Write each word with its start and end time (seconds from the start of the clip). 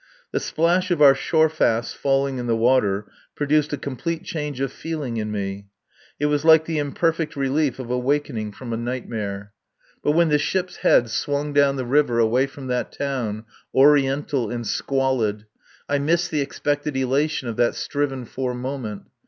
The 0.31 0.39
splash 0.39 0.89
of 0.89 0.99
our 0.99 1.13
shore 1.13 1.47
fasts 1.47 1.93
falling 1.93 2.39
in 2.39 2.47
the 2.47 2.55
water 2.55 3.05
produced 3.35 3.71
a 3.71 3.77
complete 3.77 4.23
change 4.23 4.59
of 4.59 4.71
feeling 4.71 5.17
in 5.17 5.31
me. 5.31 5.67
It 6.19 6.25
was 6.25 6.43
like 6.43 6.65
the 6.65 6.79
imperfect 6.79 7.35
relief 7.35 7.77
of 7.77 7.91
awakening 7.91 8.53
from 8.53 8.73
a 8.73 8.77
nightmare. 8.77 9.51
But 10.01 10.13
when 10.13 10.29
the 10.29 10.39
ship's 10.39 10.77
head 10.77 11.11
swung 11.11 11.53
down 11.53 11.75
the 11.75 11.85
river 11.85 12.17
away 12.17 12.47
from 12.47 12.65
that 12.65 12.91
town, 12.91 13.45
Oriental 13.75 14.49
and 14.49 14.65
squalid, 14.65 15.45
I 15.87 15.99
missed 15.99 16.31
the 16.31 16.41
expected 16.41 16.97
elation 16.97 17.47
of 17.47 17.55
that 17.57 17.75
striven 17.75 18.25
for 18.25 18.55
moment. 18.55 19.03